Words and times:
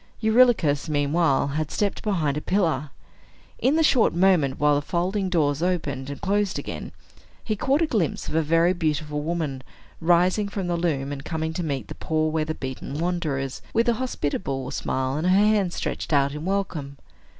Eurylochus, 0.19 0.89
meanwhile, 0.89 1.49
had 1.49 1.69
stepped 1.69 2.01
behind 2.01 2.35
a 2.35 2.41
pillar. 2.41 2.89
In 3.59 3.75
the 3.75 3.83
short 3.83 4.15
moment 4.15 4.59
while 4.59 4.73
the 4.73 4.81
folding 4.81 5.29
doors 5.29 5.61
opened 5.61 6.09
and 6.09 6.19
closed 6.19 6.57
again, 6.57 6.91
he 7.43 7.55
caught 7.55 7.83
a 7.83 7.85
glimpse 7.85 8.27
of 8.27 8.33
a 8.33 8.41
very 8.41 8.73
beautiful 8.73 9.21
woman 9.21 9.61
rising 9.99 10.49
from 10.49 10.65
the 10.65 10.75
loom, 10.75 11.11
and 11.11 11.23
coming 11.23 11.53
to 11.53 11.61
meet 11.61 11.87
the 11.87 11.93
poor 11.93 12.31
weather 12.31 12.55
beaten 12.55 12.97
wanderers, 12.97 13.61
with 13.75 13.87
a 13.87 13.93
hospitable 14.01 14.71
smile, 14.71 15.15
and 15.17 15.27
her 15.27 15.37
hand 15.37 15.71
stretched 15.71 16.11
out 16.11 16.31
in 16.31 16.45
welcome. 16.45 16.97